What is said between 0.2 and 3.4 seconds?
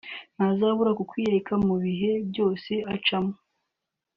ntazabura kukwiyereka mu bihe byose ucamo